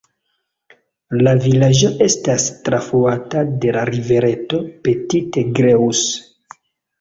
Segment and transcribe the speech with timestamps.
[1.27, 6.59] La vilaĝo estas trafluata de la rivereto Petite Creuse.